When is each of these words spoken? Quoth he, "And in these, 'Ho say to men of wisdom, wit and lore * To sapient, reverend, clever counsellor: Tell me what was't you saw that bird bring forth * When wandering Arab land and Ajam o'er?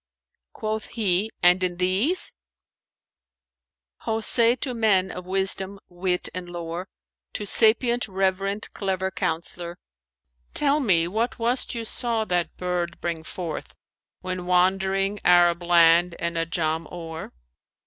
Quoth 0.53 0.87
he, 0.95 1.29
"And 1.43 1.63
in 1.63 1.77
these, 1.77 2.33
'Ho 3.97 4.19
say 4.19 4.55
to 4.55 4.73
men 4.73 5.11
of 5.11 5.27
wisdom, 5.27 5.79
wit 5.89 6.27
and 6.33 6.49
lore 6.49 6.87
* 7.11 7.33
To 7.33 7.45
sapient, 7.45 8.07
reverend, 8.07 8.73
clever 8.73 9.11
counsellor: 9.11 9.77
Tell 10.55 10.79
me 10.79 11.07
what 11.07 11.37
was't 11.37 11.75
you 11.75 11.85
saw 11.85 12.25
that 12.25 12.57
bird 12.57 12.99
bring 12.99 13.21
forth 13.21 13.75
* 13.99 14.21
When 14.23 14.47
wandering 14.47 15.19
Arab 15.23 15.61
land 15.61 16.15
and 16.17 16.35
Ajam 16.35 16.87
o'er? 16.91 17.31